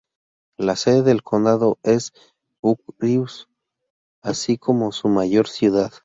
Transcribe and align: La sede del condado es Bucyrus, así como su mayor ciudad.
La 0.57 0.75
sede 0.77 1.03
del 1.03 1.21
condado 1.21 1.77
es 1.83 2.11
Bucyrus, 2.63 3.47
así 4.23 4.57
como 4.57 4.91
su 4.91 5.09
mayor 5.09 5.47
ciudad. 5.47 5.91